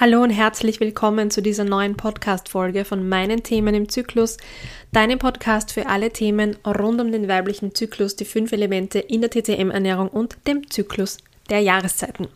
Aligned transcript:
Hallo 0.00 0.24
und 0.24 0.30
herzlich 0.30 0.80
willkommen 0.80 1.30
zu 1.30 1.40
dieser 1.40 1.62
neuen 1.62 1.96
Podcast-Folge 1.96 2.84
von 2.84 3.08
meinen 3.08 3.44
Themen 3.44 3.76
im 3.76 3.88
Zyklus, 3.88 4.38
deinem 4.90 5.20
Podcast 5.20 5.70
für 5.70 5.86
alle 5.86 6.10
Themen 6.10 6.56
rund 6.66 7.00
um 7.00 7.12
den 7.12 7.28
weiblichen 7.28 7.76
Zyklus, 7.76 8.16
die 8.16 8.24
fünf 8.24 8.50
Elemente 8.50 8.98
in 8.98 9.20
der 9.20 9.30
TCM-Ernährung 9.30 10.08
und 10.08 10.36
dem 10.48 10.68
Zyklus 10.68 11.18
der 11.48 11.60
Jahreszeiten. 11.60 12.26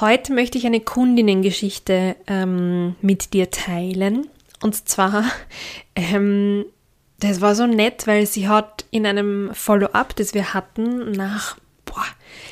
Heute 0.00 0.32
möchte 0.32 0.58
ich 0.58 0.66
eine 0.66 0.80
Kundinnengeschichte 0.80 2.16
ähm, 2.26 2.96
mit 3.00 3.32
dir 3.32 3.52
teilen. 3.52 4.26
Und 4.60 4.88
zwar, 4.88 5.24
ähm, 5.94 6.64
das 7.20 7.40
war 7.40 7.54
so 7.54 7.68
nett, 7.68 8.08
weil 8.08 8.26
sie 8.26 8.48
hat 8.48 8.86
in 8.90 9.06
einem 9.06 9.50
Follow-up, 9.54 10.16
das 10.16 10.34
wir 10.34 10.52
hatten, 10.52 11.12
nach, 11.12 11.58
boah, 11.84 12.04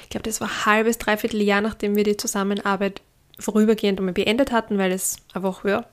ich 0.05 0.11
glaube, 0.11 0.23
das 0.23 0.41
war 0.41 0.47
ein 0.47 0.67
halbes, 0.67 0.99
dreiviertel 0.99 1.43
Jahr, 1.43 1.63
nachdem 1.63 1.97
wir 1.97 2.05
die 2.05 2.17
Zusammenarbeit 2.17 3.03
vorübergehend 3.39 3.99
einmal 3.99 4.15
beendet 4.15 4.53
hatten, 4.53 4.79
weil 4.79 4.93
es 4.93 5.17
einfach 5.35 5.65
ja, 5.65 5.85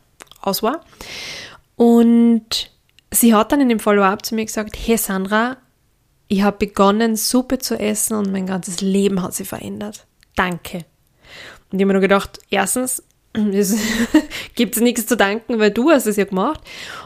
aus 0.41 0.63
war. 0.63 0.81
Und 1.75 2.71
sie 3.11 3.33
hat 3.33 3.51
dann 3.51 3.61
in 3.61 3.69
dem 3.69 3.79
Follow-up 3.79 4.25
zu 4.25 4.35
mir 4.35 4.45
gesagt, 4.45 4.75
hey 4.77 4.97
Sandra, 4.97 5.57
ich 6.27 6.41
habe 6.41 6.65
begonnen, 6.65 7.15
Suppe 7.15 7.59
zu 7.59 7.79
essen 7.79 8.15
und 8.15 8.31
mein 8.31 8.45
ganzes 8.45 8.81
Leben 8.81 9.21
hat 9.21 9.33
sich 9.33 9.47
verändert. 9.47 10.05
Danke. 10.35 10.85
Und 11.71 11.79
ich 11.79 11.81
habe 11.81 11.85
mir 11.85 11.93
nur 11.93 12.01
gedacht, 12.01 12.39
erstens, 12.49 13.03
gibt 14.55 14.75
es 14.75 14.81
nichts 14.81 15.05
zu 15.05 15.17
danken, 15.17 15.59
weil 15.59 15.71
du 15.71 15.91
hast 15.91 16.05
es 16.05 16.17
ja 16.17 16.25
gemacht. 16.25 16.61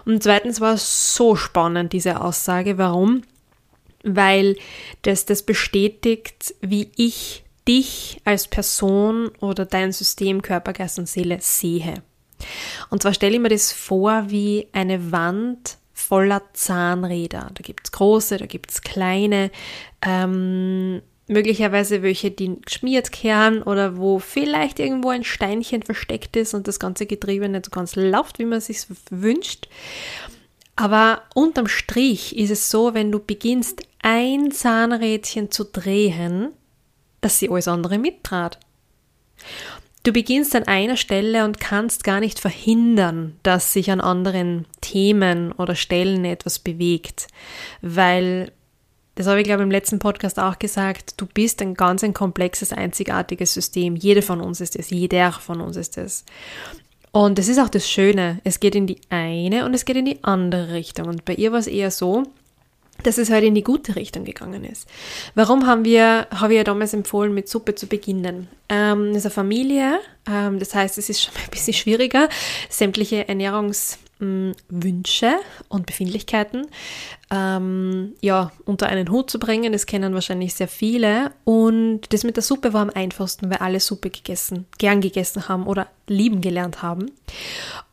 Und 0.05 0.23
zweitens 0.23 0.61
war 0.61 0.73
es 0.73 1.15
so 1.15 1.35
spannend, 1.35 1.93
diese 1.93 2.21
Aussage. 2.21 2.77
Warum? 2.77 3.23
Weil 4.03 4.55
das 5.01 5.25
das 5.25 5.43
bestätigt, 5.43 6.53
wie 6.61 6.91
ich 6.95 7.43
dich 7.67 8.21
als 8.23 8.47
Person 8.47 9.29
oder 9.39 9.65
dein 9.65 9.91
System 9.91 10.41
Körper, 10.41 10.73
Geist 10.73 10.99
und 10.99 11.09
Seele 11.09 11.39
sehe. 11.41 12.01
Und 12.89 13.01
zwar 13.01 13.13
stelle 13.13 13.35
ich 13.35 13.41
mir 13.41 13.49
das 13.49 13.71
vor 13.71 14.25
wie 14.29 14.67
eine 14.71 15.11
Wand 15.11 15.77
voller 15.93 16.43
Zahnräder. 16.53 17.49
Da 17.53 17.61
gibt 17.61 17.87
es 17.87 17.91
große, 17.91 18.37
da 18.37 18.45
gibt 18.45 18.71
es 18.71 18.81
kleine, 18.81 19.51
ähm, 20.05 21.01
möglicherweise 21.27 22.03
welche, 22.03 22.31
die 22.31 22.61
geschmiert 22.61 23.11
kehren 23.11 23.61
oder 23.63 23.97
wo 23.97 24.19
vielleicht 24.19 24.79
irgendwo 24.79 25.09
ein 25.09 25.23
Steinchen 25.23 25.83
versteckt 25.83 26.35
ist 26.35 26.53
und 26.53 26.67
das 26.67 26.79
ganze 26.79 27.05
Getriebe 27.05 27.49
nicht 27.49 27.65
so 27.65 27.71
ganz 27.71 27.95
läuft, 27.95 28.39
wie 28.39 28.45
man 28.45 28.61
sich 28.61 28.85
wünscht. 29.09 29.67
Aber 30.75 31.23
unterm 31.33 31.67
Strich 31.67 32.37
ist 32.37 32.51
es 32.51 32.69
so, 32.69 32.93
wenn 32.93 33.11
du 33.11 33.19
beginnst, 33.19 33.81
ein 34.03 34.51
Zahnrädchen 34.51 35.49
zu 35.49 35.65
drehen, 35.65 36.49
dass 37.21 37.39
sie 37.39 37.49
alles 37.49 37.67
andere 37.67 37.97
mittrat. 37.97 38.59
Du 40.03 40.13
beginnst 40.13 40.55
an 40.55 40.63
einer 40.63 40.95
Stelle 40.95 41.43
und 41.43 41.59
kannst 41.59 42.03
gar 42.03 42.21
nicht 42.21 42.39
verhindern, 42.39 43.37
dass 43.43 43.73
sich 43.73 43.91
an 43.91 43.99
anderen 43.99 44.65
Themen 44.79 45.51
oder 45.51 45.75
Stellen 45.75 46.23
etwas 46.23 46.59
bewegt, 46.59 47.27
weil 47.81 48.51
das 49.15 49.25
habe 49.25 49.41
ich 49.41 49.45
glaube 49.45 49.63
im 49.63 49.71
letzten 49.71 49.97
Podcast 49.97 50.39
auch 50.39 50.59
gesagt, 50.59 51.15
du 51.17 51.25
bist 51.25 51.61
ein 51.61 51.73
ganz 51.73 52.03
ein 52.03 52.13
komplexes, 52.13 52.71
einzigartiges 52.71 53.53
System. 53.53 53.95
Jede 53.95 54.21
von 54.21 54.39
uns 54.41 54.61
ist 54.61 54.75
es, 54.75 54.91
jeder 54.91 55.31
von 55.31 55.59
uns 55.59 55.75
ist 55.75 55.97
es. 55.97 56.23
Und 57.11 57.39
das 57.39 57.47
ist 57.47 57.57
auch 57.57 57.69
das 57.69 57.89
Schöne, 57.89 58.39
es 58.43 58.59
geht 58.59 58.75
in 58.75 58.85
die 58.85 59.01
eine 59.09 59.65
und 59.65 59.73
es 59.73 59.85
geht 59.85 59.95
in 59.95 60.05
die 60.05 60.23
andere 60.23 60.71
Richtung. 60.71 61.07
Und 61.07 61.25
bei 61.25 61.33
ihr 61.33 61.51
war 61.51 61.59
es 61.59 61.65
eher 61.65 61.89
so, 61.89 62.23
dass 63.07 63.17
es 63.17 63.29
halt 63.29 63.43
in 63.43 63.55
die 63.55 63.63
gute 63.63 63.95
Richtung 63.95 64.25
gegangen 64.25 64.65
ist. 64.65 64.87
Warum 65.33 65.65
haben 65.65 65.85
wir, 65.85 66.27
habe 66.29 66.53
ich 66.53 66.57
ja 66.57 66.63
damals 66.63 66.93
empfohlen, 66.93 67.33
mit 67.33 67.47
Suppe 67.47 67.73
zu 67.73 67.87
beginnen? 67.87 68.49
Ähm, 68.69 69.13
das 69.13 69.19
ist 69.19 69.25
eine 69.27 69.33
Familie, 69.33 69.99
ähm, 70.29 70.59
das 70.59 70.75
heißt, 70.75 70.97
es 70.97 71.09
ist 71.09 71.23
schon 71.23 71.33
ein 71.35 71.49
bisschen 71.49 71.73
schwieriger, 71.73 72.27
sämtliche 72.69 73.27
Ernährungs- 73.27 73.97
Wünsche 74.19 75.35
und 75.69 75.85
Befindlichkeiten 75.85 76.67
ähm, 77.29 78.13
ja, 78.21 78.51
unter 78.65 78.87
einen 78.87 79.11
Hut 79.11 79.29
zu 79.29 79.39
bringen. 79.39 79.73
Das 79.73 79.85
kennen 79.85 80.13
wahrscheinlich 80.13 80.53
sehr 80.53 80.67
viele. 80.67 81.31
Und 81.43 82.13
das 82.13 82.23
mit 82.23 82.35
der 82.37 82.43
Suppe 82.43 82.73
war 82.73 82.81
am 82.81 82.89
einfachsten, 82.89 83.49
weil 83.49 83.57
alle 83.57 83.79
Suppe 83.79 84.09
gegessen, 84.09 84.65
gern 84.77 85.01
gegessen 85.01 85.47
haben 85.49 85.67
oder 85.67 85.87
lieben 86.07 86.41
gelernt 86.41 86.81
haben. 86.81 87.11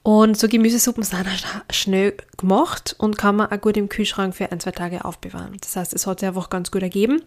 Und 0.03 0.39
so 0.39 0.49
Gemüsesuppen 0.49 1.03
sind 1.03 1.27
schnell 1.71 2.15
gemacht 2.37 2.95
und 2.99 3.19
kann 3.19 3.37
man 3.37 3.51
auch 3.51 3.61
gut 3.61 3.77
im 3.77 3.89
Kühlschrank 3.89 4.37
für 4.37 4.53
ein, 4.53 4.61
zwei 4.61 4.73
Tage 4.73 5.05
aufbewahren. 5.05 5.57
Das 5.61 5.75
heißt, 5.77 5.95
es 5.95 6.07
hat 6.07 6.21
sich 6.21 6.29
einfach 6.29 6.51
ganz 6.51 6.71
gut 6.71 6.83
ergeben. 6.83 7.23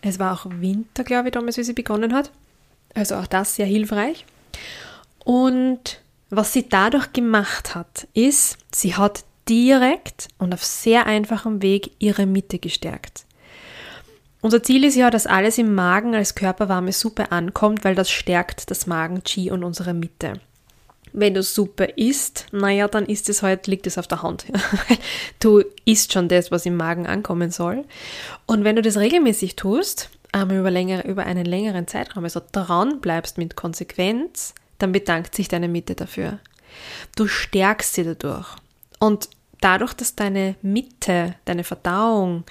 Es 0.00 0.18
war 0.18 0.32
auch 0.32 0.46
Winter, 0.48 1.04
glaube 1.04 1.28
ich, 1.28 1.32
damals, 1.32 1.58
wie 1.58 1.64
sie 1.64 1.74
begonnen 1.74 2.14
hat. 2.14 2.30
Also 2.94 3.16
auch 3.16 3.26
das 3.26 3.56
sehr 3.56 3.66
hilfreich. 3.66 4.24
Und 5.24 6.01
was 6.34 6.54
sie 6.54 6.66
dadurch 6.66 7.12
gemacht 7.12 7.74
hat, 7.74 8.08
ist, 8.14 8.56
sie 8.74 8.94
hat 8.94 9.24
direkt 9.50 10.28
und 10.38 10.54
auf 10.54 10.64
sehr 10.64 11.04
einfachem 11.06 11.60
Weg 11.60 11.90
ihre 11.98 12.24
Mitte 12.24 12.58
gestärkt. 12.58 13.26
Unser 14.40 14.62
Ziel 14.62 14.84
ist 14.84 14.96
ja, 14.96 15.10
dass 15.10 15.26
alles 15.26 15.58
im 15.58 15.74
Magen 15.74 16.14
als 16.14 16.34
körperwarme 16.34 16.92
Suppe 16.92 17.32
ankommt, 17.32 17.84
weil 17.84 17.94
das 17.94 18.10
stärkt 18.10 18.70
das 18.70 18.86
Magen-Chi 18.86 19.50
und 19.50 19.62
unsere 19.62 19.92
Mitte. 19.92 20.40
Wenn 21.12 21.34
du 21.34 21.42
Suppe 21.42 21.84
isst, 21.84 22.46
naja, 22.50 22.88
dann 22.88 23.04
ist 23.04 23.28
es 23.28 23.42
halt, 23.42 23.66
liegt 23.66 23.86
es 23.86 23.98
auf 23.98 24.06
der 24.06 24.22
Hand. 24.22 24.46
du 25.38 25.62
isst 25.84 26.14
schon 26.14 26.28
das, 26.28 26.50
was 26.50 26.64
im 26.64 26.76
Magen 26.78 27.06
ankommen 27.06 27.50
soll. 27.50 27.84
Und 28.46 28.64
wenn 28.64 28.76
du 28.76 28.82
das 28.82 28.96
regelmäßig 28.96 29.54
tust, 29.54 30.08
über, 30.34 30.70
längere, 30.70 31.06
über 31.06 31.24
einen 31.24 31.44
längeren 31.44 31.86
Zeitraum, 31.86 32.24
also 32.24 32.40
dran 32.52 33.02
bleibst 33.02 33.36
mit 33.36 33.54
Konsequenz, 33.54 34.54
dann 34.82 34.92
bedankt 34.92 35.34
sich 35.34 35.48
deine 35.48 35.68
Mitte 35.68 35.94
dafür. 35.94 36.38
Du 37.16 37.26
stärkst 37.28 37.94
sie 37.94 38.04
dadurch. 38.04 38.56
Und 38.98 39.28
dadurch, 39.60 39.94
dass 39.94 40.16
deine 40.16 40.56
Mitte, 40.62 41.34
deine 41.44 41.64
Verdauung 41.64 42.44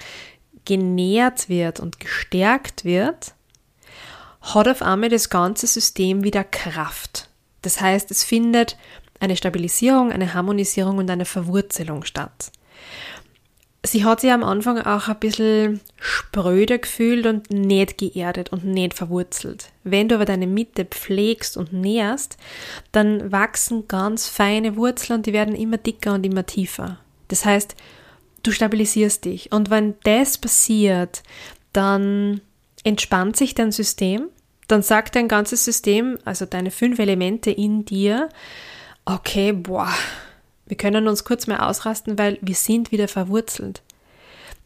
genährt 0.64 1.48
wird 1.48 1.80
und 1.80 2.00
gestärkt 2.00 2.84
wird, 2.84 3.34
hat 4.40 4.68
auf 4.68 4.82
einmal 4.82 5.08
das 5.08 5.30
ganze 5.30 5.66
System 5.66 6.24
wieder 6.24 6.44
Kraft. 6.44 7.28
Das 7.62 7.80
heißt, 7.80 8.10
es 8.10 8.24
findet 8.24 8.76
eine 9.20 9.36
Stabilisierung, 9.36 10.10
eine 10.10 10.34
Harmonisierung 10.34 10.98
und 10.98 11.10
eine 11.10 11.24
Verwurzelung 11.24 12.04
statt 12.04 12.50
sie 13.84 14.04
hat 14.04 14.20
sich 14.20 14.30
am 14.30 14.44
Anfang 14.44 14.78
auch 14.78 15.08
ein 15.08 15.18
bisschen 15.18 15.80
spröde 16.00 16.78
gefühlt 16.78 17.26
und 17.26 17.50
nicht 17.50 17.98
geerdet 17.98 18.52
und 18.52 18.64
nicht 18.64 18.94
verwurzelt. 18.94 19.70
Wenn 19.84 20.08
du 20.08 20.14
aber 20.16 20.24
deine 20.24 20.46
Mitte 20.46 20.84
pflegst 20.84 21.56
und 21.56 21.72
nährst, 21.72 22.36
dann 22.92 23.32
wachsen 23.32 23.88
ganz 23.88 24.28
feine 24.28 24.76
Wurzeln 24.76 25.18
und 25.18 25.26
die 25.26 25.32
werden 25.32 25.54
immer 25.54 25.78
dicker 25.78 26.14
und 26.14 26.24
immer 26.24 26.46
tiefer. 26.46 26.98
Das 27.28 27.44
heißt, 27.44 27.74
du 28.42 28.52
stabilisierst 28.52 29.24
dich. 29.24 29.52
Und 29.52 29.70
wenn 29.70 29.94
das 30.04 30.38
passiert, 30.38 31.22
dann 31.72 32.40
entspannt 32.84 33.36
sich 33.36 33.54
dein 33.54 33.72
System, 33.72 34.28
dann 34.68 34.82
sagt 34.82 35.16
dein 35.16 35.28
ganzes 35.28 35.64
System, 35.64 36.18
also 36.24 36.46
deine 36.46 36.70
fünf 36.70 36.98
Elemente 36.98 37.50
in 37.50 37.84
dir, 37.84 38.28
okay, 39.04 39.52
boah, 39.52 39.92
wir 40.72 40.78
können 40.78 41.06
uns 41.06 41.24
kurz 41.24 41.46
mal 41.46 41.58
ausrasten, 41.58 42.18
weil 42.18 42.38
wir 42.40 42.54
sind 42.54 42.92
wieder 42.92 43.06
verwurzelt. 43.06 43.82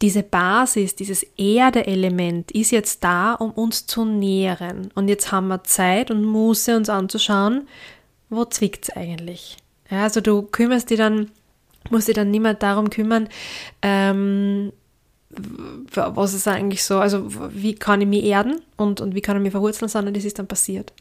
Diese 0.01 0.23
Basis, 0.23 0.95
dieses 0.95 1.23
Erde-Element 1.35 2.49
ist 2.51 2.71
jetzt 2.71 3.03
da, 3.03 3.33
um 3.33 3.51
uns 3.51 3.87
zu 3.87 4.05
nähren. 4.05 4.89
Und 4.95 5.09
jetzt 5.09 5.33
haben 5.33 5.49
wir 5.49 5.65
Zeit 5.65 6.09
und 6.09 6.23
Muße, 6.23 6.77
uns 6.77 6.87
anzuschauen, 6.87 7.67
wo 8.29 8.45
zwickt 8.45 8.85
es 8.87 8.95
eigentlich. 8.95 9.57
Ja, 9.91 10.03
also 10.03 10.21
du 10.21 10.43
kümmerst 10.43 10.91
dich 10.91 10.97
dann, 10.97 11.29
musst 11.89 12.07
dich 12.07 12.15
dann 12.15 12.31
mehr 12.31 12.53
darum 12.53 12.89
kümmern, 12.89 13.27
ähm, 13.81 14.71
was 15.93 16.33
ist 16.33 16.47
eigentlich 16.47 16.85
so, 16.85 16.99
also 16.99 17.25
wie 17.53 17.75
kann 17.75 17.99
ich 17.99 18.07
mich 18.07 18.23
erden 18.23 18.61
und, 18.77 19.01
und 19.01 19.13
wie 19.13 19.19
kann 19.19 19.35
ich 19.35 19.43
mich 19.43 19.51
verwurzeln, 19.51 19.89
sondern 19.89 20.13
das 20.13 20.23
ist 20.23 20.39
dann 20.39 20.47
passiert. 20.47 20.93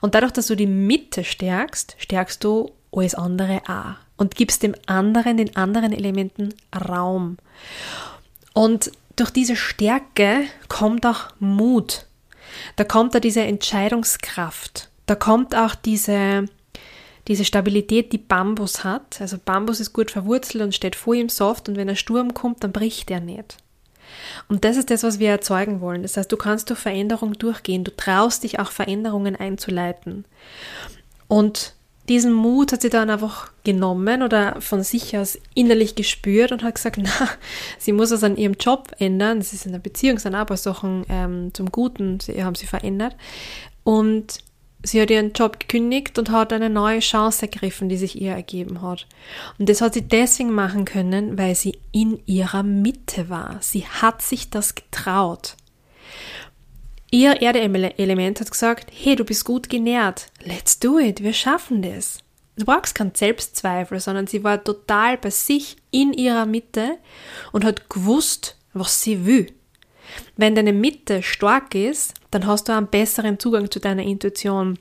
Und 0.00 0.16
dadurch, 0.16 0.32
dass 0.32 0.48
du 0.48 0.56
die 0.56 0.66
Mitte 0.66 1.22
stärkst, 1.22 1.94
stärkst 2.00 2.42
du 2.42 2.72
alles 2.92 3.14
andere 3.14 3.62
auch 3.66 3.96
und 4.16 4.34
gibst 4.34 4.62
dem 4.62 4.74
anderen, 4.86 5.36
den 5.36 5.56
anderen 5.56 5.92
Elementen 5.92 6.54
Raum. 6.74 7.38
Und 8.52 8.92
durch 9.16 9.30
diese 9.30 9.56
Stärke 9.56 10.44
kommt 10.68 11.06
auch 11.06 11.28
Mut. 11.38 12.06
Da 12.76 12.84
kommt 12.84 13.14
da 13.14 13.20
diese 13.20 13.42
Entscheidungskraft. 13.42 14.90
Da 15.06 15.14
kommt 15.14 15.54
auch 15.54 15.74
diese, 15.74 16.46
diese 17.28 17.44
Stabilität, 17.44 18.12
die 18.12 18.18
Bambus 18.18 18.84
hat. 18.84 19.20
Also 19.20 19.38
Bambus 19.42 19.80
ist 19.80 19.92
gut 19.92 20.10
verwurzelt 20.10 20.62
und 20.62 20.74
steht 20.74 20.96
vor 20.96 21.14
im 21.14 21.28
Soft 21.28 21.68
und 21.68 21.76
wenn 21.76 21.88
ein 21.88 21.96
Sturm 21.96 22.34
kommt, 22.34 22.62
dann 22.62 22.72
bricht 22.72 23.10
er 23.10 23.20
nicht. 23.20 23.56
Und 24.48 24.64
das 24.64 24.76
ist 24.76 24.90
das, 24.90 25.02
was 25.02 25.18
wir 25.18 25.30
erzeugen 25.30 25.80
wollen. 25.80 26.02
Das 26.02 26.16
heißt, 26.16 26.30
du 26.30 26.36
kannst 26.36 26.70
durch 26.70 26.80
Veränderung 26.80 27.34
durchgehen. 27.34 27.84
Du 27.84 27.94
traust 27.94 28.42
dich 28.42 28.58
auch 28.58 28.70
Veränderungen 28.70 29.36
einzuleiten. 29.36 30.24
Und 31.28 31.74
diesen 32.10 32.32
Mut 32.32 32.72
hat 32.72 32.82
sie 32.82 32.90
dann 32.90 33.08
einfach 33.08 33.52
genommen 33.62 34.22
oder 34.22 34.60
von 34.60 34.82
sich 34.82 35.16
aus 35.16 35.38
innerlich 35.54 35.94
gespürt 35.94 36.50
und 36.50 36.64
hat 36.64 36.74
gesagt, 36.74 36.98
na, 37.00 37.28
sie 37.78 37.92
muss 37.92 38.10
es 38.10 38.24
an 38.24 38.36
ihrem 38.36 38.54
Job 38.54 38.90
ändern. 38.98 39.38
Das 39.38 39.52
ist 39.52 39.64
in 39.64 39.72
der 39.72 39.78
Beziehung, 39.78 40.18
sind 40.18 40.34
aber 40.34 40.56
Sachen 40.56 41.06
ähm, 41.08 41.54
zum 41.54 41.70
Guten, 41.70 42.18
sie 42.20 42.44
haben 42.44 42.56
sie 42.56 42.66
verändert. 42.66 43.16
Und 43.84 44.38
Sie 44.82 44.98
hat 44.98 45.10
ihren 45.10 45.32
Job 45.32 45.60
gekündigt 45.60 46.18
und 46.18 46.30
hat 46.30 46.54
eine 46.54 46.70
neue 46.70 47.00
Chance 47.00 47.42
ergriffen, 47.42 47.90
die 47.90 47.98
sich 47.98 48.18
ihr 48.18 48.32
ergeben 48.32 48.80
hat. 48.80 49.06
Und 49.58 49.68
das 49.68 49.82
hat 49.82 49.92
sie 49.92 50.08
deswegen 50.08 50.52
machen 50.52 50.86
können, 50.86 51.36
weil 51.36 51.54
sie 51.54 51.78
in 51.92 52.18
ihrer 52.24 52.62
Mitte 52.62 53.28
war. 53.28 53.58
Sie 53.60 53.84
hat 53.86 54.22
sich 54.22 54.48
das 54.48 54.74
getraut. 54.74 55.56
Ihr 57.12 57.42
Erdeelement 57.42 58.40
hat 58.40 58.50
gesagt, 58.50 58.92
hey, 58.94 59.16
du 59.16 59.24
bist 59.24 59.44
gut 59.44 59.68
genährt. 59.68 60.26
Let's 60.44 60.78
do 60.78 60.98
it. 60.98 61.22
Wir 61.22 61.32
schaffen 61.32 61.82
das. 61.82 62.18
Du 62.56 62.64
brauchst 62.64 62.94
keinen 62.94 63.14
Selbstzweifel, 63.14 63.98
sondern 63.98 64.28
sie 64.28 64.44
war 64.44 64.62
total 64.62 65.18
bei 65.18 65.30
sich 65.30 65.76
in 65.90 66.12
ihrer 66.12 66.46
Mitte 66.46 66.98
und 67.52 67.64
hat 67.64 67.90
gewusst, 67.90 68.56
was 68.74 69.02
sie 69.02 69.26
will. 69.26 69.52
Wenn 70.36 70.54
deine 70.54 70.72
Mitte 70.72 71.22
stark 71.22 71.74
ist, 71.74 72.14
dann 72.30 72.46
hast 72.46 72.68
du 72.68 72.76
einen 72.76 72.88
besseren 72.88 73.38
Zugang 73.38 73.70
zu 73.70 73.80
deiner 73.80 74.02
Intuition, 74.02 74.78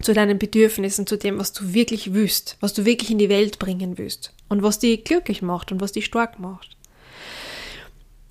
zu 0.00 0.14
deinen 0.14 0.38
Bedürfnissen, 0.38 1.06
zu 1.06 1.16
dem, 1.16 1.38
was 1.38 1.52
du 1.52 1.74
wirklich 1.74 2.12
willst, 2.12 2.56
was 2.60 2.74
du 2.74 2.84
wirklich 2.84 3.10
in 3.10 3.18
die 3.18 3.28
Welt 3.28 3.58
bringen 3.58 3.98
willst 3.98 4.32
und 4.48 4.62
was 4.62 4.78
dich 4.80 5.04
glücklich 5.04 5.42
macht 5.42 5.70
und 5.70 5.80
was 5.80 5.92
dich 5.92 6.06
stark 6.06 6.40
macht. 6.40 6.77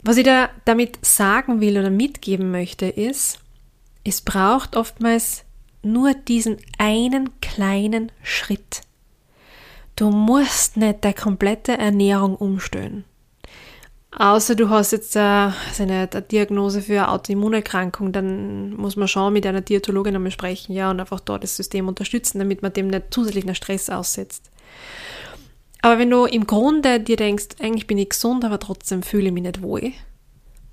Was 0.04 0.18
ich 0.18 0.24
da 0.24 0.50
damit 0.66 1.04
sagen 1.06 1.60
will 1.60 1.78
oder 1.78 1.90
mitgeben 1.90 2.52
möchte, 2.52 2.86
ist, 2.88 3.40
es 4.04 4.22
braucht 4.22 4.76
oftmals 4.76 5.44
nur 5.82 6.14
diesen 6.14 6.58
einen 6.78 7.40
kleinen 7.42 8.12
Schritt. 8.24 8.82
Du 9.96 10.10
musst 10.10 10.78
nicht 10.78 11.04
deine 11.04 11.14
komplette 11.14 11.78
Ernährung 11.78 12.36
umstellen. 12.36 13.04
Außer 14.12 14.56
du 14.56 14.70
hast 14.70 14.94
jetzt 14.94 15.16
eine, 15.18 15.54
Diagnose 16.32 16.82
für 16.82 16.94
eine 16.94 17.12
Autoimmunerkrankung, 17.12 18.12
dann 18.12 18.74
muss 18.76 18.96
man 18.96 19.08
schon 19.08 19.34
mit 19.34 19.46
einer 19.46 19.62
Diätologin 19.62 20.16
einmal 20.16 20.32
sprechen, 20.32 20.74
ja, 20.74 20.90
und 20.90 21.00
einfach 21.00 21.20
dort 21.20 21.44
das 21.44 21.56
System 21.56 21.88
unterstützen, 21.88 22.40
damit 22.40 22.62
man 22.62 22.74
dem 22.74 22.88
nicht 22.88 23.14
zusätzlichen 23.14 23.54
Stress 23.54 23.90
aussetzt. 23.90 24.50
Aber 25.82 26.00
wenn 26.00 26.10
du 26.10 26.26
im 26.26 26.48
Grunde 26.48 27.00
dir 27.00 27.18
denkst, 27.18 27.48
eigentlich 27.60 27.88
bin 27.88 27.98
ich 27.98 28.10
gesund, 28.10 28.44
aber 28.44 28.60
trotzdem 28.60 29.04
fühle 29.04 29.28
ich 29.28 29.32
mich 29.32 29.44
nicht 29.44 29.62
wohl, 29.62 29.94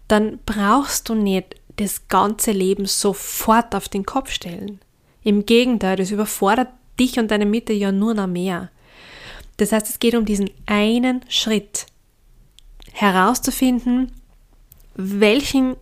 dann 0.09 0.39
brauchst 0.47 1.09
du 1.09 1.15
nicht 1.15 1.57
das 1.77 2.09
ganze 2.09 2.53
Leben 2.53 2.87
sofort 2.87 3.75
auf 3.75 3.89
den 3.89 4.07
Kopf 4.07 4.31
stellen. 4.31 4.81
Im 5.23 5.47
Gegenteil, 5.47 5.97
das 5.97 6.11
überfordert 6.11 6.69
dich 6.99 7.19
und 7.19 7.31
deine 7.31 7.47
Mitte 7.47 7.73
ja 7.73 7.91
nur 7.91 8.15
noch 8.15 8.27
mehr. 8.27 8.71
Das 9.57 9.73
heißt, 9.73 9.89
es 9.89 9.99
geht 9.99 10.15
um 10.15 10.25
diesen 10.25 10.51
einen 10.67 11.25
Schritt 11.29 11.87
herauszufinden, 12.93 14.13
welchen 14.95 15.77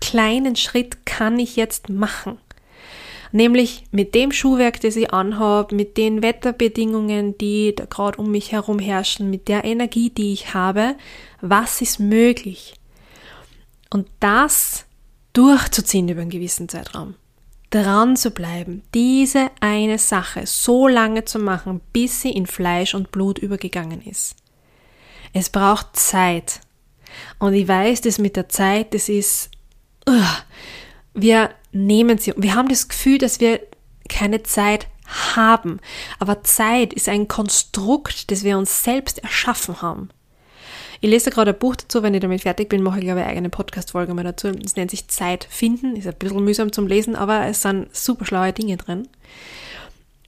kleinen 0.00 0.56
Schritt 0.56 1.06
kann 1.06 1.38
ich 1.38 1.56
jetzt 1.56 1.88
machen. 1.88 2.38
Nämlich 3.32 3.84
mit 3.92 4.14
dem 4.14 4.32
Schuhwerk, 4.32 4.80
das 4.80 4.96
ich 4.96 5.12
anhabe, 5.12 5.74
mit 5.74 5.96
den 5.96 6.22
Wetterbedingungen, 6.22 7.38
die 7.38 7.74
da 7.74 7.84
gerade 7.84 8.18
um 8.18 8.30
mich 8.30 8.52
herum 8.52 8.78
herrschen, 8.78 9.30
mit 9.30 9.48
der 9.48 9.64
Energie, 9.64 10.10
die 10.10 10.32
ich 10.32 10.52
habe, 10.52 10.96
was 11.40 11.80
ist 11.80 12.00
möglich? 12.00 12.74
Und 13.88 14.08
das 14.18 14.84
durchzuziehen 15.32 16.08
über 16.08 16.22
einen 16.22 16.30
gewissen 16.30 16.68
Zeitraum. 16.68 17.14
Dran 17.70 18.16
zu 18.16 18.32
bleiben, 18.32 18.82
diese 18.94 19.48
eine 19.60 19.98
Sache 19.98 20.44
so 20.46 20.88
lange 20.88 21.24
zu 21.24 21.38
machen, 21.38 21.80
bis 21.92 22.22
sie 22.22 22.30
in 22.30 22.46
Fleisch 22.46 22.94
und 22.94 23.12
Blut 23.12 23.38
übergegangen 23.38 24.02
ist. 24.02 24.34
Es 25.32 25.50
braucht 25.50 25.94
Zeit. 25.94 26.60
Und 27.38 27.54
ich 27.54 27.68
weiß, 27.68 28.00
dass 28.00 28.18
mit 28.18 28.34
der 28.34 28.48
Zeit, 28.48 28.92
das 28.92 29.08
ist, 29.08 29.50
uh, 30.08 30.20
wir 31.14 31.50
nehmen 31.72 32.18
sie, 32.18 32.34
wir 32.36 32.54
haben 32.54 32.68
das 32.68 32.88
Gefühl, 32.88 33.18
dass 33.18 33.40
wir 33.40 33.60
keine 34.08 34.42
Zeit 34.42 34.86
haben. 35.34 35.80
Aber 36.18 36.42
Zeit 36.42 36.92
ist 36.92 37.08
ein 37.08 37.28
Konstrukt, 37.28 38.30
das 38.30 38.44
wir 38.44 38.58
uns 38.58 38.82
selbst 38.82 39.18
erschaffen 39.18 39.82
haben. 39.82 40.10
Ich 41.00 41.08
lese 41.08 41.30
gerade 41.30 41.52
ein 41.52 41.58
Buch 41.58 41.76
dazu, 41.76 42.02
wenn 42.02 42.12
ich 42.12 42.20
damit 42.20 42.42
fertig 42.42 42.68
bin, 42.68 42.82
mache 42.82 42.98
ich 42.98 43.04
glaube 43.04 43.20
ich 43.20 43.24
eine 43.24 43.32
eigene 43.32 43.48
Podcast-Folge 43.48 44.12
mal 44.12 44.24
dazu. 44.24 44.48
Es 44.48 44.76
nennt 44.76 44.90
sich 44.90 45.08
Zeit 45.08 45.46
finden, 45.48 45.96
ist 45.96 46.06
ein 46.06 46.14
bisschen 46.14 46.44
mühsam 46.44 46.72
zum 46.72 46.86
Lesen, 46.86 47.16
aber 47.16 47.46
es 47.46 47.62
sind 47.62 47.94
super 47.96 48.26
schlaue 48.26 48.52
Dinge 48.52 48.76
drin. 48.76 49.08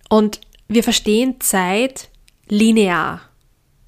Und 0.09 0.41
wir 0.69 0.83
verstehen 0.83 1.41
Zeit 1.41 2.09
linear. 2.49 3.21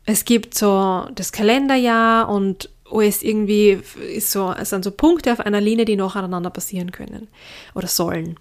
Es 0.05 0.27
gibt 0.27 0.55
so 0.55 1.09
das 1.15 1.33
Kalenderjahr 1.33 2.29
und 2.29 2.69
alles 2.95 3.23
irgendwie 3.23 3.81
ist 4.15 4.31
so, 4.31 4.53
es 4.53 4.71
sind 4.71 4.85
so 4.85 4.91
Punkte 4.91 5.33
auf 5.33 5.41
einer 5.41 5.61
Linie, 5.61 5.85
die 5.85 5.97
nacheinander 5.97 6.51
passieren 6.51 6.93
können 6.93 7.29
oder 7.75 7.89
sollen. 7.89 8.37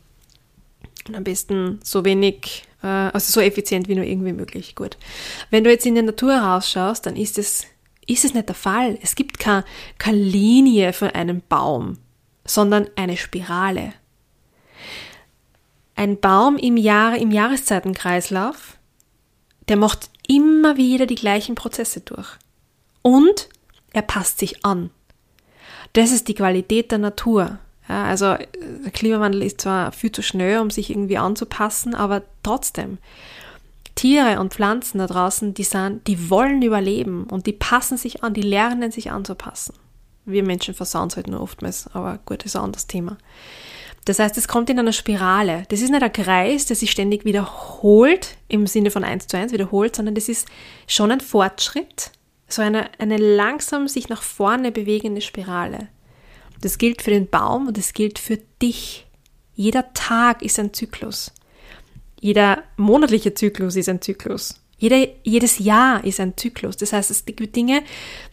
Und 1.08 1.16
am 1.16 1.24
besten 1.24 1.80
so 1.84 2.06
wenig, 2.06 2.64
äh, 2.82 2.88
also 2.88 3.32
so 3.32 3.42
effizient 3.42 3.88
wie 3.88 3.96
nur 3.96 4.06
irgendwie 4.06 4.34
möglich. 4.34 4.76
Gut. 4.76 4.98
Wenn 5.50 5.64
du 5.64 5.70
jetzt 5.70 5.86
in 5.86 5.96
die 5.96 6.02
Natur 6.02 6.36
rausschaust, 6.36 7.06
dann 7.06 7.16
ist 7.16 7.38
es, 7.38 7.66
ist 8.08 8.26
es 8.26 8.34
nicht 8.34 8.48
der 8.48 8.56
Fall. 8.56 8.98
Es 9.02 9.16
gibt 9.16 9.40
keine, 9.40 9.66
keine 9.98 10.18
Linie 10.18 10.94
von 10.94 11.10
einem 11.10 11.42
Baum, 11.48 11.98
sondern 12.46 12.88
eine 12.96 13.18
Spirale. 13.18 13.94
Ein 15.96 16.20
Baum 16.20 16.58
im 16.58 16.78
Jahr, 16.78 17.18
im 17.18 17.32
Jahreszeitenkreislauf, 17.32 18.78
der 19.68 19.78
macht 19.78 20.10
immer 20.28 20.78
wieder 20.78 21.06
die 21.06 21.16
gleichen 21.16 21.56
Prozesse 21.56 22.02
durch. 22.02 22.38
Und 23.02 23.50
er 23.94 24.02
passt 24.02 24.40
sich 24.40 24.66
an. 24.66 24.90
Das 25.94 26.12
ist 26.12 26.28
die 26.28 26.34
Qualität 26.34 26.92
der 26.92 26.98
Natur. 26.98 27.60
Ja, 27.88 28.06
also 28.06 28.36
der 28.36 28.92
Klimawandel 28.92 29.44
ist 29.44 29.62
zwar 29.62 29.92
viel 29.92 30.12
zu 30.12 30.22
schnell, 30.22 30.60
um 30.60 30.70
sich 30.70 30.90
irgendwie 30.90 31.18
anzupassen, 31.18 31.96
aber 31.96 32.24
trotzdem. 32.42 32.98
Tiere 33.96 34.40
und 34.40 34.54
Pflanzen 34.54 34.98
da 34.98 35.08
draußen, 35.08 35.54
die 35.54 35.64
sind, 35.64 36.08
die 36.08 36.30
wollen 36.30 36.62
überleben 36.62 37.26
und 37.26 37.46
die 37.46 37.54
passen 37.54 37.98
sich 37.98 38.24
an, 38.24 38.34
die 38.34 38.42
lernen 38.42 38.92
sich 38.92 39.12
anzupassen. 39.12 39.76
Wir 40.26 40.44
Menschen 40.44 40.74
versauen 40.74 41.10
es 41.10 41.16
halt 41.16 41.28
nur 41.28 41.42
oftmals, 41.42 41.88
aber 41.94 42.20
gut, 42.26 42.40
das 42.40 42.48
ist 42.48 42.56
ein 42.56 42.64
anderes 42.64 42.88
Thema. 42.88 43.18
Das 44.06 44.20
heißt, 44.20 44.38
es 44.38 44.48
kommt 44.48 44.70
in 44.70 44.80
einer 44.80 44.94
Spirale. 44.94 45.64
Das 45.70 45.82
ist 45.82 45.90
nicht 45.90 46.04
ein 46.04 46.12
Kreis, 46.12 46.66
der 46.66 46.76
sich 46.76 46.92
ständig 46.92 47.24
wiederholt, 47.24 48.38
im 48.48 48.68
Sinne 48.68 48.92
von 48.92 49.04
eins 49.04 49.28
zu 49.28 49.38
eins 49.38 49.54
wiederholt, 49.54 49.96
sondern 49.96 50.16
das 50.16 50.28
ist 50.28 50.48
schon 50.88 51.12
ein 51.12 51.22
Fortschritt, 51.22 52.12
so 52.56 52.62
eine, 52.62 52.90
eine 53.00 53.18
langsam 53.18 53.88
sich 53.88 54.10
nach 54.10 54.22
vorne 54.22 54.72
bewegende 54.72 55.22
Spirale. 55.22 55.90
Das 56.62 56.78
gilt 56.78 57.02
für 57.02 57.12
den 57.12 57.30
Baum 57.30 57.68
und 57.68 57.78
das 57.78 57.94
gilt 57.94 58.20
für 58.20 58.38
dich. 58.62 59.06
Jeder 59.54 59.94
Tag 59.94 60.42
ist 60.42 60.60
ein 60.60 60.74
Zyklus. 60.74 61.32
Jeder 62.20 62.64
monatliche 62.78 63.34
Zyklus 63.34 63.76
ist 63.76 63.90
ein 63.90 64.02
Zyklus. 64.02 64.56
Jeder, 64.78 65.08
jedes 65.24 65.60
Jahr 65.60 66.04
ist 66.04 66.20
ein 66.20 66.36
Zyklus. 66.38 66.78
Das 66.78 66.94
heißt, 66.94 67.12
es 67.12 67.26
gibt 67.26 67.56
Dinge, 67.56 67.84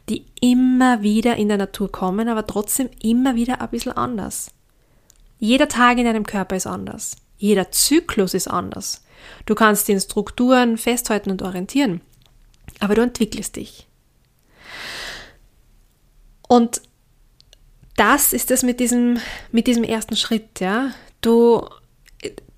die 0.08 0.26
immer 0.40 1.02
wieder 1.02 1.36
in 1.36 1.48
der 1.48 1.58
Natur 1.58 1.90
kommen, 1.90 2.28
aber 2.28 2.46
trotzdem 2.46 2.88
immer 3.02 3.34
wieder 3.34 3.60
ein 3.60 3.70
bisschen 3.70 3.92
anders. 3.92 4.50
Jeder 5.38 5.68
Tag 5.68 5.98
in 5.98 6.04
deinem 6.04 6.26
Körper 6.26 6.56
ist 6.56 6.66
anders. 6.66 7.16
Jeder 7.38 7.70
Zyklus 7.72 8.34
ist 8.34 8.48
anders. 8.48 9.02
Du 9.46 9.54
kannst 9.54 9.88
den 9.88 10.00
Strukturen 10.00 10.76
festhalten 10.76 11.30
und 11.30 11.42
orientieren, 11.42 12.00
aber 12.78 12.94
du 12.94 13.02
entwickelst 13.02 13.56
dich. 13.56 13.86
Und 16.50 16.83
das 17.97 18.33
ist 18.33 18.50
es 18.50 18.64
mit 18.64 18.80
diesem, 18.80 19.19
mit 19.52 19.69
diesem 19.69 19.85
ersten 19.85 20.16
Schritt, 20.16 20.59
ja. 20.59 20.90
Du, 21.21 21.64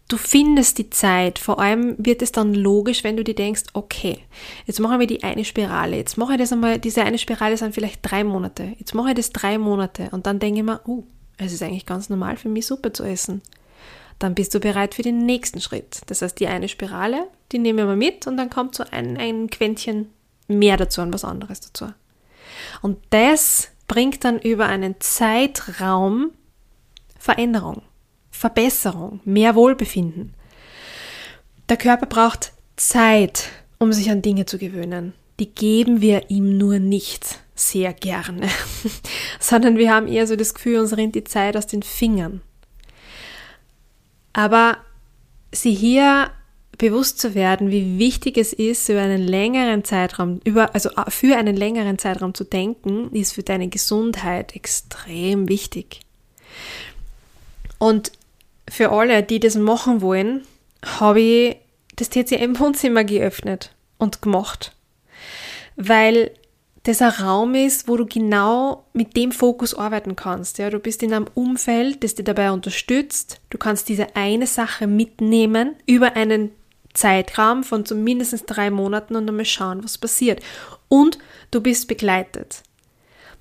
du 0.08 0.16
findest 0.16 0.78
die 0.78 0.88
Zeit, 0.88 1.38
vor 1.38 1.58
allem 1.58 1.96
wird 1.98 2.22
es 2.22 2.32
dann 2.32 2.54
logisch, 2.54 3.04
wenn 3.04 3.18
du 3.18 3.22
dir 3.22 3.34
denkst, 3.34 3.64
okay, 3.74 4.20
jetzt 4.66 4.80
machen 4.80 4.98
wir 4.98 5.06
die 5.06 5.22
eine 5.22 5.44
Spirale, 5.44 5.96
jetzt 5.96 6.16
mache 6.16 6.32
ich 6.32 6.38
das 6.38 6.54
einmal, 6.54 6.78
diese 6.78 7.02
eine 7.02 7.18
Spirale 7.18 7.58
sind 7.58 7.74
vielleicht 7.74 7.98
drei 8.00 8.24
Monate, 8.24 8.72
jetzt 8.78 8.94
mache 8.94 9.10
ich 9.10 9.14
das 9.14 9.28
drei 9.28 9.58
Monate 9.58 10.08
und 10.12 10.26
dann 10.26 10.38
denke 10.38 10.60
ich 10.60 10.64
mir, 10.64 10.80
uh, 10.86 11.04
es 11.36 11.52
ist 11.52 11.62
eigentlich 11.62 11.84
ganz 11.84 12.08
normal 12.08 12.38
für 12.38 12.48
mich, 12.48 12.66
Suppe 12.66 12.94
zu 12.94 13.04
essen. 13.04 13.42
Dann 14.18 14.34
bist 14.34 14.54
du 14.54 14.60
bereit 14.60 14.94
für 14.94 15.02
den 15.02 15.18
nächsten 15.26 15.60
Schritt. 15.60 16.00
Das 16.06 16.22
heißt, 16.22 16.40
die 16.40 16.46
eine 16.46 16.68
Spirale, 16.68 17.26
die 17.50 17.58
nehmen 17.58 17.86
wir 17.86 17.96
mit 17.96 18.26
und 18.26 18.38
dann 18.38 18.48
kommt 18.48 18.74
so 18.74 18.84
ein, 18.90 19.18
ein 19.18 19.50
Quäntchen 19.50 20.08
mehr 20.48 20.78
dazu 20.78 21.02
und 21.02 21.12
was 21.12 21.24
anderes 21.24 21.60
dazu. 21.60 21.92
Und 22.80 22.96
das 23.10 23.68
bringt 23.92 24.24
dann 24.24 24.38
über 24.38 24.68
einen 24.68 24.94
Zeitraum 25.00 26.30
Veränderung, 27.18 27.82
Verbesserung, 28.30 29.20
mehr 29.26 29.54
Wohlbefinden. 29.54 30.32
Der 31.68 31.76
Körper 31.76 32.06
braucht 32.06 32.54
Zeit, 32.76 33.50
um 33.78 33.92
sich 33.92 34.10
an 34.10 34.22
Dinge 34.22 34.46
zu 34.46 34.56
gewöhnen. 34.56 35.12
Die 35.40 35.54
geben 35.54 36.00
wir 36.00 36.30
ihm 36.30 36.56
nur 36.56 36.78
nicht 36.78 37.40
sehr 37.54 37.92
gerne, 37.92 38.48
sondern 39.38 39.76
wir 39.76 39.92
haben 39.92 40.08
eher 40.08 40.26
so 40.26 40.36
das 40.36 40.54
Gefühl, 40.54 40.80
uns 40.80 40.96
rinnt 40.96 41.14
die 41.14 41.24
Zeit 41.24 41.54
aus 41.54 41.66
den 41.66 41.82
Fingern. 41.82 42.40
Aber 44.32 44.78
sie 45.52 45.74
hier 45.74 46.30
bewusst 46.78 47.20
zu 47.20 47.34
werden, 47.34 47.70
wie 47.70 47.98
wichtig 47.98 48.38
es 48.38 48.52
ist, 48.52 48.88
über 48.88 49.00
einen 49.00 49.22
längeren 49.22 49.84
Zeitraum, 49.84 50.40
über, 50.44 50.74
also 50.74 50.90
äh, 50.90 51.10
für 51.10 51.36
einen 51.36 51.56
längeren 51.56 51.98
Zeitraum 51.98 52.34
zu 52.34 52.44
denken, 52.44 53.10
ist 53.12 53.32
für 53.32 53.42
deine 53.42 53.68
Gesundheit 53.68 54.56
extrem 54.56 55.48
wichtig. 55.48 56.00
Und 57.78 58.12
für 58.70 58.90
alle, 58.90 59.22
die 59.22 59.40
das 59.40 59.56
machen 59.56 60.00
wollen, 60.00 60.42
habe 60.84 61.20
ich 61.20 61.56
das 61.96 62.10
TCM-Wohnzimmer 62.10 63.04
geöffnet 63.04 63.74
und 63.98 64.22
gemacht, 64.22 64.72
weil 65.76 66.30
das 66.84 67.00
ein 67.00 67.10
Raum 67.10 67.54
ist, 67.54 67.86
wo 67.86 67.96
du 67.96 68.06
genau 68.06 68.84
mit 68.92 69.16
dem 69.16 69.30
Fokus 69.30 69.74
arbeiten 69.74 70.16
kannst. 70.16 70.58
Ja, 70.58 70.68
du 70.68 70.80
bist 70.80 71.02
in 71.02 71.12
einem 71.12 71.28
Umfeld, 71.34 72.02
das 72.02 72.16
dir 72.16 72.24
dabei 72.24 72.50
unterstützt. 72.50 73.40
Du 73.50 73.58
kannst 73.58 73.88
diese 73.88 74.16
eine 74.16 74.48
Sache 74.48 74.88
mitnehmen 74.88 75.76
über 75.86 76.16
einen 76.16 76.50
Zeitraum 76.94 77.64
von 77.64 77.84
zumindest 77.84 78.44
drei 78.46 78.70
Monaten 78.70 79.16
und 79.16 79.26
dann 79.26 79.36
mal 79.36 79.44
schauen, 79.44 79.82
was 79.82 79.98
passiert. 79.98 80.40
Und 80.88 81.18
du 81.50 81.60
bist 81.60 81.88
begleitet. 81.88 82.62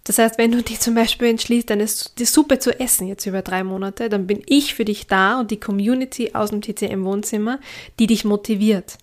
Das 0.04 0.18
heißt, 0.18 0.38
wenn 0.38 0.52
du 0.52 0.64
dich 0.64 0.80
zum 0.80 0.96
Beispiel 0.96 1.28
entschließt, 1.28 1.70
deine, 1.70 1.86
die 2.18 2.26
Suppe 2.26 2.58
zu 2.60 2.80
essen 2.80 3.08
jetzt 3.08 3.26
über 3.26 3.44
drei 3.44 3.64
Monate, 3.64 4.10
dann 4.10 4.26
bin 4.26 4.42
ich 4.48 4.74
für 4.74 4.86
dich 4.86 5.08
da 5.08 5.40
und 5.40 5.52
die 5.52 5.60
Community 5.60 6.32
aus 6.34 6.50
dem 6.50 6.62
TCM-Wohnzimmer, 6.62 7.60
die 8.00 8.08
dich 8.08 8.26
motiviert. 8.26 8.98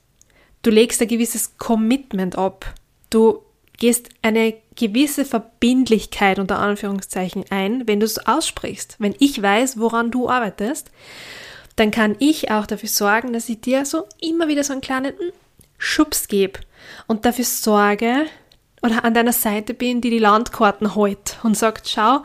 Du 0.62 0.70
legst 0.70 1.00
ein 1.00 1.08
gewisses 1.08 1.56
Commitment 1.56 2.36
ab. 2.36 2.74
Du 3.10 3.42
gehst 3.76 4.08
eine 4.22 4.54
gewisse 4.74 5.24
Verbindlichkeit 5.24 6.40
unter 6.40 6.58
Anführungszeichen 6.58 7.44
ein, 7.50 7.86
wenn 7.86 8.00
du 8.00 8.06
es 8.06 8.26
aussprichst. 8.26 8.96
Wenn 8.98 9.14
ich 9.20 9.40
weiß, 9.40 9.78
woran 9.78 10.10
du 10.10 10.28
arbeitest, 10.28 10.90
dann 11.78 11.90
kann 11.90 12.16
ich 12.18 12.50
auch 12.50 12.66
dafür 12.66 12.88
sorgen, 12.88 13.32
dass 13.32 13.48
ich 13.48 13.60
dir 13.60 13.84
so 13.84 14.06
immer 14.20 14.48
wieder 14.48 14.64
so 14.64 14.72
einen 14.72 14.82
kleinen 14.82 15.16
hm, 15.18 15.32
Schubs 15.78 16.26
gebe 16.26 16.60
und 17.06 17.24
dafür 17.24 17.44
sorge 17.44 18.26
oder 18.82 19.04
an 19.04 19.14
deiner 19.14 19.32
Seite 19.32 19.74
bin, 19.74 20.00
die 20.00 20.10
die 20.10 20.18
Landkarten 20.18 20.94
hält 20.94 21.38
und 21.42 21.56
sagt, 21.56 21.88
schau, 21.88 22.22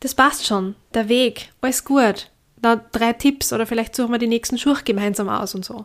das 0.00 0.14
passt 0.14 0.46
schon, 0.46 0.76
der 0.94 1.08
Weg, 1.08 1.52
alles 1.60 1.84
gut. 1.84 2.30
Da 2.56 2.76
drei 2.76 3.12
Tipps 3.12 3.52
oder 3.52 3.66
vielleicht 3.66 3.94
suchen 3.94 4.12
wir 4.12 4.18
die 4.18 4.26
nächsten 4.26 4.56
Schuhe 4.56 4.78
gemeinsam 4.82 5.28
aus 5.28 5.54
und 5.54 5.64
so. 5.64 5.84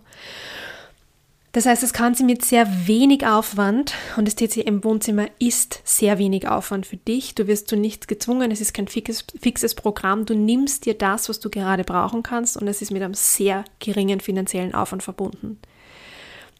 Das 1.53 1.65
heißt, 1.65 1.84
es 1.84 1.91
kann 1.91 2.15
sie 2.15 2.24
mit 2.24 2.46
sehr 2.46 2.88
wenig 2.88 3.27
Aufwand 3.27 3.93
und 4.15 4.25
das 4.25 4.36
TCM-Wohnzimmer 4.36 5.27
ist 5.38 5.81
sehr 5.84 6.17
wenig 6.17 6.48
Aufwand 6.48 6.86
für 6.86 6.96
dich. 6.96 7.36
Du 7.36 7.46
wirst 7.48 7.67
zu 7.67 7.75
nichts 7.75 8.08
gezwungen, 8.08 8.51
es 8.51 8.62
ist 8.62 8.74
kein 8.74 8.88
fixes, 8.88 9.25
fixes 9.41 9.75
Programm. 9.75 10.25
Du 10.25 10.34
nimmst 10.34 10.86
dir 10.86 10.93
das, 10.93 11.27
was 11.27 11.41
du 11.41 11.50
gerade 11.50 11.84
brauchen 11.84 12.24
kannst 12.24 12.55
und 12.55 12.70
es 12.70 12.81
ist 12.81 12.91
mit 12.91 13.03
einem 13.03 13.15
sehr 13.15 13.65
geringen 13.79 14.22
finanziellen 14.22 14.74
Aufwand 14.74 15.03
verbunden. 15.03 15.60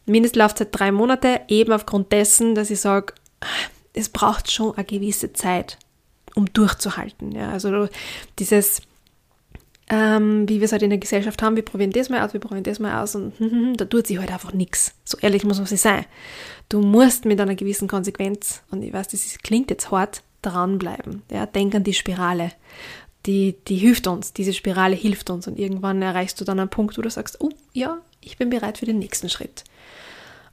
Mindestlaufzeit 0.04 0.68
drei 0.72 0.92
Monate, 0.92 1.40
eben 1.48 1.72
aufgrund 1.72 2.12
dessen, 2.12 2.54
dass 2.54 2.70
ich 2.70 2.80
sage, 2.80 3.14
es 3.94 4.10
braucht 4.10 4.50
schon 4.50 4.74
eine 4.74 4.84
gewisse 4.84 5.32
Zeit, 5.32 5.78
um 6.34 6.52
durchzuhalten. 6.52 7.32
Ja, 7.32 7.50
also 7.50 7.88
dieses 8.38 8.82
ähm, 9.92 10.48
wie 10.48 10.58
wir 10.58 10.64
es 10.64 10.72
halt 10.72 10.82
in 10.82 10.88
der 10.88 10.98
Gesellschaft 10.98 11.42
haben, 11.42 11.54
wir 11.54 11.64
probieren 11.64 11.90
das 11.90 12.08
mal 12.08 12.24
aus, 12.24 12.32
wir 12.32 12.40
probieren 12.40 12.64
das 12.64 12.78
mal 12.78 13.02
aus 13.02 13.14
und 13.14 13.38
hm, 13.38 13.50
hm, 13.52 13.76
da 13.76 13.84
tut 13.84 14.06
sich 14.06 14.18
halt 14.18 14.32
einfach 14.32 14.54
nichts. 14.54 14.94
So 15.04 15.18
ehrlich 15.18 15.44
muss 15.44 15.58
man 15.58 15.66
sich 15.66 15.82
sein. 15.82 16.06
Du 16.70 16.80
musst 16.80 17.26
mit 17.26 17.38
einer 17.38 17.54
gewissen 17.54 17.88
Konsequenz, 17.88 18.62
und 18.70 18.82
ich 18.82 18.90
weiß, 18.90 19.08
das 19.08 19.26
ist, 19.26 19.44
klingt 19.44 19.68
jetzt 19.68 19.90
hart, 19.90 20.22
dranbleiben. 20.40 21.22
Ja, 21.30 21.44
denk 21.44 21.74
an 21.74 21.84
die 21.84 21.92
Spirale. 21.92 22.52
Die, 23.26 23.54
die 23.68 23.76
hilft 23.76 24.06
uns, 24.06 24.32
diese 24.32 24.54
Spirale 24.54 24.96
hilft 24.96 25.28
uns 25.28 25.46
und 25.46 25.58
irgendwann 25.58 26.00
erreichst 26.00 26.40
du 26.40 26.44
dann 26.44 26.58
einen 26.58 26.70
Punkt, 26.70 26.96
wo 26.96 27.02
du 27.02 27.10
sagst, 27.10 27.40
oh 27.42 27.50
ja, 27.74 27.98
ich 28.22 28.38
bin 28.38 28.48
bereit 28.48 28.78
für 28.78 28.86
den 28.86 28.98
nächsten 28.98 29.28
Schritt. 29.28 29.62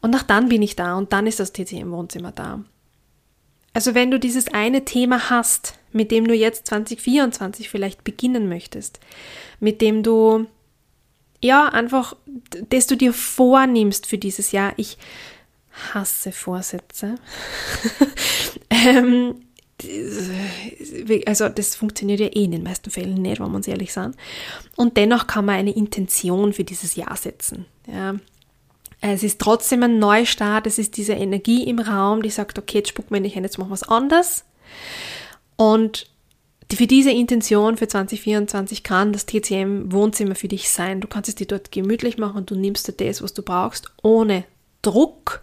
Und 0.01 0.11
nach 0.11 0.23
dann 0.23 0.49
bin 0.49 0.61
ich 0.61 0.75
da 0.75 0.95
und 0.97 1.13
dann 1.13 1.27
ist 1.27 1.39
das 1.39 1.53
TCM-Wohnzimmer 1.53 2.33
da. 2.33 2.63
Also 3.73 3.95
wenn 3.95 4.11
du 4.11 4.19
dieses 4.19 4.53
eine 4.53 4.83
Thema 4.83 5.29
hast, 5.29 5.78
mit 5.91 6.11
dem 6.11 6.27
du 6.27 6.33
jetzt 6.33 6.67
2024 6.67 7.69
vielleicht 7.69 8.03
beginnen 8.03 8.49
möchtest, 8.49 8.99
mit 9.59 9.81
dem 9.81 10.03
du 10.03 10.45
ja 11.41 11.69
einfach, 11.69 12.15
das 12.69 12.87
du 12.87 12.95
dir 12.95 13.13
vornimmst 13.13 14.05
für 14.05 14.17
dieses 14.17 14.51
Jahr. 14.51 14.73
Ich 14.77 14.97
hasse 15.93 16.31
Vorsätze. 16.31 17.15
ähm, 18.69 19.35
also 21.25 21.47
das 21.47 21.75
funktioniert 21.75 22.19
ja 22.19 22.27
eh 22.27 22.43
in 22.43 22.51
den 22.51 22.63
meisten 22.63 22.91
Fällen 22.91 23.21
nicht, 23.21 23.39
wenn 23.39 23.49
wir 23.49 23.55
uns 23.55 23.67
ehrlich 23.67 23.93
sind. 23.93 24.15
Und 24.75 24.97
dennoch 24.97 25.27
kann 25.27 25.45
man 25.45 25.55
eine 25.55 25.71
Intention 25.71 26.51
für 26.53 26.65
dieses 26.65 26.95
Jahr 26.95 27.15
setzen. 27.15 27.65
Ja. 27.87 28.15
Es 29.01 29.23
ist 29.23 29.39
trotzdem 29.39 29.83
ein 29.83 29.97
Neustart, 29.97 30.67
es 30.67 30.77
ist 30.77 30.97
diese 30.97 31.13
Energie 31.13 31.63
im 31.63 31.79
Raum, 31.79 32.21
die 32.21 32.29
sagt, 32.29 32.59
okay, 32.59 32.79
jetzt 32.79 32.89
spuck 32.89 33.11
mir 33.11 33.21
nicht 33.21 33.35
hin, 33.35 33.43
jetzt 33.43 33.57
machen 33.57 33.69
wir 33.69 33.73
was 33.73 33.83
anderes. 33.83 34.43
Und 35.59 36.07
für 36.71 36.87
diese 36.87 37.11
Intention 37.11 37.75
für 37.75 37.89
2024 37.89 38.81
kann 38.81 39.11
das 39.11 39.25
TCM 39.25 39.91
Wohnzimmer 39.91 40.35
für 40.35 40.47
dich 40.47 40.69
sein. 40.69 41.01
Du 41.01 41.07
kannst 41.09 41.27
es 41.27 41.35
dir 41.35 41.47
dort 41.47 41.73
gemütlich 41.73 42.17
machen 42.17 42.37
und 42.37 42.49
du 42.49 42.55
nimmst 42.55 42.87
dir 42.87 42.93
das, 42.93 43.21
was 43.21 43.33
du 43.33 43.41
brauchst, 43.41 43.91
ohne 44.01 44.45
Druck 44.81 45.41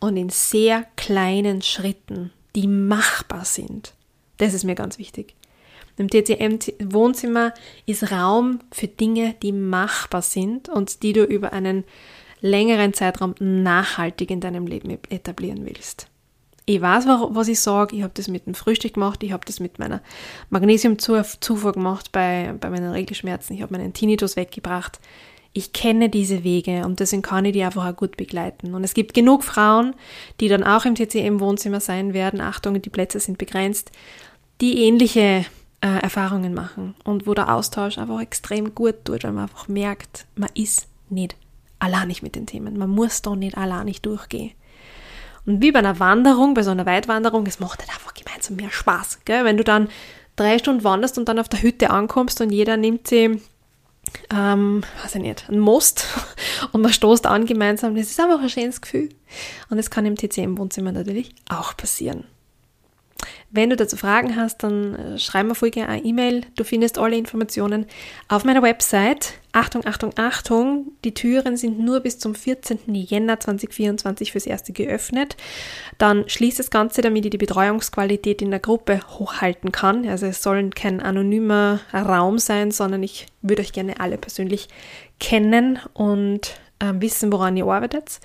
und 0.00 0.16
in 0.16 0.30
sehr 0.30 0.86
kleinen 0.96 1.60
Schritten, 1.60 2.32
die 2.56 2.66
machbar 2.66 3.44
sind. 3.44 3.92
Das 4.38 4.54
ist 4.54 4.64
mir 4.64 4.74
ganz 4.74 4.98
wichtig. 4.98 5.34
Im 5.98 6.08
TCM 6.08 6.58
Wohnzimmer 6.90 7.52
ist 7.84 8.10
Raum 8.10 8.60
für 8.72 8.88
Dinge, 8.88 9.34
die 9.42 9.52
machbar 9.52 10.22
sind 10.22 10.70
und 10.70 11.02
die 11.02 11.12
du 11.12 11.24
über 11.24 11.52
einen 11.52 11.84
längeren 12.40 12.94
Zeitraum 12.94 13.34
nachhaltig 13.38 14.30
in 14.30 14.40
deinem 14.40 14.66
Leben 14.66 14.98
etablieren 15.10 15.66
willst. 15.66 16.06
Ich 16.64 16.80
weiß, 16.80 17.06
was 17.06 17.48
ich 17.48 17.60
sage. 17.60 17.96
Ich 17.96 18.02
habe 18.02 18.12
das 18.14 18.28
mit 18.28 18.46
dem 18.46 18.54
Frühstück 18.54 18.94
gemacht. 18.94 19.22
Ich 19.22 19.32
habe 19.32 19.44
das 19.44 19.58
mit 19.58 19.78
meiner 19.78 20.00
Magnesiumzufuhr 20.50 21.72
gemacht 21.72 22.12
bei, 22.12 22.54
bei 22.60 22.70
meinen 22.70 22.92
Regelschmerzen. 22.92 23.56
Ich 23.56 23.62
habe 23.62 23.76
meinen 23.76 23.92
Tinnitus 23.92 24.36
weggebracht. 24.36 25.00
Ich 25.54 25.72
kenne 25.72 26.08
diese 26.08 26.44
Wege 26.44 26.86
und 26.86 27.00
deswegen 27.00 27.20
kann 27.20 27.44
ich 27.44 27.52
die 27.52 27.62
einfach 27.62 27.86
auch 27.86 27.96
gut 27.96 28.16
begleiten. 28.16 28.74
Und 28.74 28.84
es 28.84 28.94
gibt 28.94 29.12
genug 29.12 29.44
Frauen, 29.44 29.94
die 30.40 30.48
dann 30.48 30.64
auch 30.64 30.86
im 30.86 30.94
TCM-Wohnzimmer 30.94 31.80
sein 31.80 32.14
werden. 32.14 32.40
Achtung, 32.40 32.80
die 32.80 32.90
Plätze 32.90 33.20
sind 33.20 33.36
begrenzt, 33.36 33.90
die 34.62 34.84
ähnliche 34.84 35.44
äh, 35.82 36.00
Erfahrungen 36.00 36.54
machen 36.54 36.94
und 37.04 37.26
wo 37.26 37.34
der 37.34 37.52
Austausch 37.52 37.98
einfach 37.98 38.20
extrem 38.20 38.74
gut 38.74 39.04
tut, 39.04 39.24
weil 39.24 39.32
man 39.32 39.42
einfach 39.42 39.68
merkt, 39.68 40.26
man 40.36 40.50
ist 40.54 40.86
nicht 41.10 41.36
alleinig 41.80 42.22
mit 42.22 42.36
den 42.36 42.46
Themen. 42.46 42.78
Man 42.78 42.88
muss 42.88 43.20
da 43.20 43.36
nicht 43.36 43.58
alleinig 43.58 44.00
durchgehen. 44.00 44.52
Und 45.46 45.60
wie 45.60 45.72
bei 45.72 45.80
einer 45.80 45.98
Wanderung, 45.98 46.54
bei 46.54 46.62
so 46.62 46.70
einer 46.70 46.86
Weitwanderung, 46.86 47.46
es 47.46 47.60
macht 47.60 47.80
halt 47.80 47.90
einfach 47.90 48.14
gemeinsam 48.14 48.56
mehr 48.56 48.70
Spaß. 48.70 49.20
Gell? 49.24 49.44
Wenn 49.44 49.56
du 49.56 49.64
dann 49.64 49.88
drei 50.36 50.58
Stunden 50.58 50.84
wanderst 50.84 51.18
und 51.18 51.28
dann 51.28 51.38
auf 51.38 51.48
der 51.48 51.62
Hütte 51.62 51.90
ankommst 51.90 52.40
und 52.40 52.50
jeder 52.50 52.76
nimmt 52.76 53.08
sie, 53.08 53.40
ähm, 54.32 54.82
weiß 55.02 55.16
ich 55.16 55.22
nicht, 55.22 55.48
einen 55.48 55.58
Most 55.58 56.06
und 56.72 56.82
man 56.82 56.92
stoßt 56.92 57.26
an 57.26 57.46
gemeinsam, 57.46 57.94
das 57.94 58.10
ist 58.10 58.20
einfach 58.20 58.40
ein 58.40 58.50
schönes 58.50 58.80
Gefühl. 58.80 59.08
Und 59.68 59.76
das 59.76 59.90
kann 59.90 60.06
im 60.06 60.16
TCM-Wohnzimmer 60.16 60.92
natürlich 60.92 61.34
auch 61.48 61.76
passieren. 61.76 62.24
Wenn 63.54 63.68
du 63.68 63.76
dazu 63.76 63.98
Fragen 63.98 64.34
hast, 64.34 64.62
dann 64.62 64.94
äh, 64.94 65.18
schreib 65.18 65.46
mir 65.46 65.70
gerne 65.70 65.90
eine 65.90 66.04
E-Mail. 66.04 66.46
Du 66.56 66.64
findest 66.64 66.96
alle 66.98 67.16
Informationen 67.16 67.84
auf 68.28 68.44
meiner 68.44 68.62
Website. 68.62 69.34
Achtung, 69.52 69.84
Achtung, 69.84 70.12
Achtung, 70.16 70.92
die 71.04 71.12
Türen 71.12 71.58
sind 71.58 71.78
nur 71.78 72.00
bis 72.00 72.18
zum 72.18 72.34
14. 72.34 72.78
Jänner 72.94 73.38
2024 73.38 74.32
fürs 74.32 74.46
erste 74.46 74.72
geöffnet. 74.72 75.36
Dann 75.98 76.26
schließt 76.26 76.58
das 76.58 76.70
Ganze, 76.70 77.02
damit 77.02 77.26
ich 77.26 77.30
die 77.30 77.38
Betreuungsqualität 77.38 78.40
in 78.40 78.50
der 78.50 78.60
Gruppe 78.60 79.00
hochhalten 79.06 79.70
kann. 79.70 80.08
Also 80.08 80.24
es 80.24 80.42
soll 80.42 80.70
kein 80.70 81.02
anonymer 81.02 81.80
Raum 81.92 82.38
sein, 82.38 82.70
sondern 82.70 83.02
ich 83.02 83.26
würde 83.42 83.60
euch 83.60 83.74
gerne 83.74 84.00
alle 84.00 84.16
persönlich 84.16 84.68
kennen 85.20 85.78
und 85.92 86.54
äh, 86.78 86.94
wissen, 86.94 87.30
woran 87.30 87.58
ihr 87.58 87.66
arbeitet. 87.66 88.20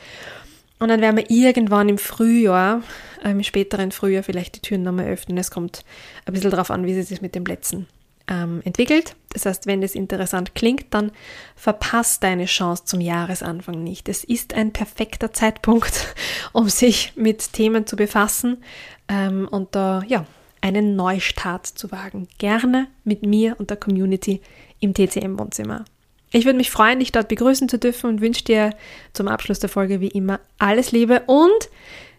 Und 0.80 0.90
dann 0.90 1.02
werden 1.02 1.18
wir 1.18 1.30
irgendwann 1.30 1.90
im 1.90 1.98
Frühjahr, 1.98 2.84
äh, 3.24 3.32
im 3.32 3.44
späteren 3.44 3.92
Frühjahr 3.92 4.24
vielleicht 4.24 4.56
die 4.56 4.62
Türen 4.62 4.84
nochmal 4.84 5.08
öffnen. 5.08 5.38
Es 5.38 5.52
kommt 5.52 5.84
ein 6.26 6.34
bisschen 6.34 6.52
darauf 6.52 6.70
an, 6.72 6.86
wie 6.86 6.94
sich 6.94 7.10
das 7.10 7.22
mit 7.22 7.36
den 7.36 7.44
Plätzen 7.44 7.88
ähm, 8.28 8.62
entwickelt. 8.64 9.16
Das 9.34 9.46
heißt, 9.46 9.66
wenn 9.66 9.82
das 9.82 9.96
interessant 9.96 10.56
klingt, 10.56 10.86
dann 10.92 11.12
verpasst 11.56 12.24
deine 12.24 12.46
Chance 12.46 12.86
zum 12.86 13.02
Jahresanfang 13.02 13.84
nicht. 13.84 14.10
Es 14.10 14.24
ist 14.24 14.54
ein 14.54 14.74
perfekter 14.74 15.34
Zeitpunkt, 15.34 16.16
um 16.54 16.70
sich 16.70 17.14
mit 17.16 17.54
Themen 17.54 17.88
zu 17.88 17.96
befassen 17.96 18.64
ähm, 19.08 19.48
und 19.50 19.76
da 19.76 20.04
ja 20.08 20.26
einen 20.62 20.96
Neustart 20.96 21.66
zu 21.66 21.92
wagen. 21.92 22.28
Gerne 22.38 22.88
mit 23.04 23.24
mir 23.24 23.56
und 23.60 23.70
der 23.70 23.78
Community 23.78 24.42
im 24.80 24.94
TCM-Wohnzimmer. 24.94 25.86
Ich 26.32 26.46
würde 26.46 26.58
mich 26.58 26.72
freuen, 26.72 27.00
dich 27.00 27.12
dort 27.12 27.30
begrüßen 27.30 27.70
zu 27.70 27.80
dürfen 27.80 28.10
und 28.10 28.22
wünsche 28.22 28.44
dir 28.44 28.72
zum 29.14 29.28
Abschluss 29.28 29.60
der 29.60 29.70
Folge 29.70 30.02
wie 30.02 30.10
immer 30.10 30.40
alles 30.58 30.92
Liebe 30.92 31.24
und 31.26 31.70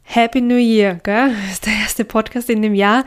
Happy 0.02 0.40
New 0.40 0.56
Year. 0.56 1.00
Gell? 1.02 1.34
Das 1.42 1.52
ist 1.52 1.66
der 1.66 1.74
erste 1.74 2.04
Podcast 2.04 2.48
in 2.48 2.62
dem 2.62 2.74
Jahr. 2.74 3.04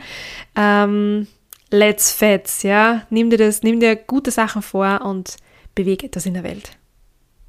Ähm, 0.54 1.26
let's 1.70 2.12
fets, 2.12 2.62
ja. 2.62 3.06
Nimm 3.10 3.30
dir 3.30 3.38
das, 3.38 3.62
nimm 3.62 3.80
dir 3.80 3.96
gute 3.96 4.30
Sachen 4.30 4.62
vor 4.62 5.00
und 5.04 5.36
bewege 5.74 6.06
etwas 6.06 6.26
in 6.26 6.34
der 6.34 6.44
Welt. 6.44 6.76